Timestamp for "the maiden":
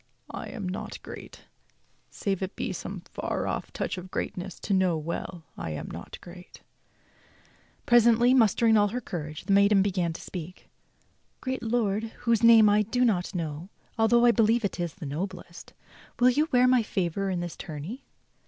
9.45-9.83